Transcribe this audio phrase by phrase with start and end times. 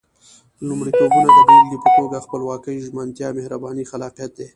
[0.67, 4.47] لومړيتوبونه د بېلګې په توګه خپلواکي، ژمنتيا، مهرباني، خلاقيت دي.